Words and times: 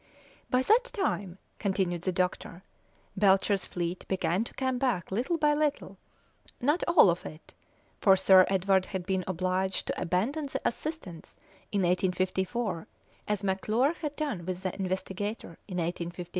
"By 0.49 0.63
that 0.63 0.85
time," 0.85 1.37
continued 1.59 2.01
the 2.01 2.11
doctor, 2.11 2.63
"Belcher's 3.15 3.67
fleet 3.67 4.03
began 4.07 4.43
to 4.45 4.53
come 4.55 4.79
back 4.79 5.11
little 5.11 5.37
by 5.37 5.53
little; 5.53 5.99
not 6.59 6.83
all 6.87 7.11
of 7.11 7.23
it, 7.23 7.53
for 7.99 8.15
Sir 8.17 8.47
Edward 8.47 8.87
had 8.87 9.05
been 9.05 9.23
obliged 9.27 9.85
to 9.85 10.01
abandon 10.01 10.47
the 10.47 10.67
Assistance 10.67 11.37
in 11.71 11.81
1854, 11.83 12.87
as 13.27 13.43
McClure 13.43 13.93
had 13.93 14.15
done 14.15 14.43
with 14.43 14.63
the 14.63 14.73
Investigator 14.73 15.59
in 15.67 15.77
1853. 15.77 16.29